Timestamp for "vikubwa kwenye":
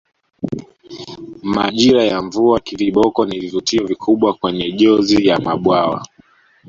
3.87-4.71